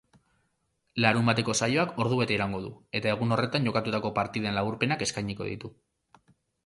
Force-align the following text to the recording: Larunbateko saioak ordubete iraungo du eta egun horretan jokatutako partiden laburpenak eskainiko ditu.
Larunbateko 1.03 1.53
saioak 1.65 1.91
ordubete 2.05 2.35
iraungo 2.37 2.61
du 2.65 2.71
eta 3.01 3.13
egun 3.17 3.37
horretan 3.37 3.69
jokatutako 3.71 4.13
partiden 4.19 4.57
laburpenak 4.61 5.05
eskainiko 5.09 5.51
ditu. 5.51 5.73